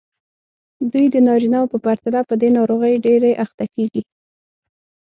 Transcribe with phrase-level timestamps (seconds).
[0.91, 4.01] دوی د نارینه وو په پرتله په دې ناروغۍ ډېرې اخته کېږي.